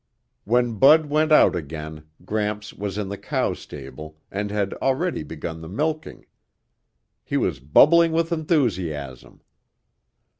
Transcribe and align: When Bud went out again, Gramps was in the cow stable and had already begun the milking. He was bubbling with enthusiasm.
When 0.45 0.79
Bud 0.79 1.11
went 1.11 1.31
out 1.31 1.55
again, 1.55 2.05
Gramps 2.25 2.73
was 2.73 2.97
in 2.97 3.09
the 3.09 3.19
cow 3.19 3.53
stable 3.53 4.17
and 4.31 4.49
had 4.49 4.73
already 4.81 5.21
begun 5.21 5.61
the 5.61 5.69
milking. 5.69 6.25
He 7.23 7.37
was 7.37 7.59
bubbling 7.59 8.11
with 8.11 8.31
enthusiasm. 8.31 9.43